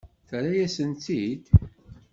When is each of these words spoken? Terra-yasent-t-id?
Terra-yasent-t-id? 0.29 1.43